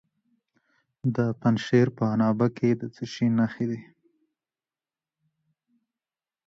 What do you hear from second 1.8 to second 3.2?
په عنابه کې د څه